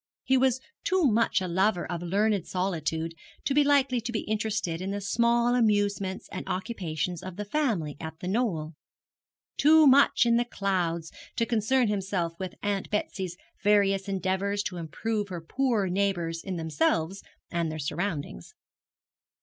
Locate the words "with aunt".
12.39-12.89